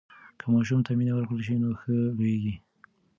که 0.39 0.45
ماشوم 0.53 0.79
ته 0.85 0.91
مینه 0.97 1.13
ورکړل 1.15 1.41
سي 1.47 1.55
نو 1.61 1.69
ښه 1.81 1.95
لویېږي. 2.17 2.53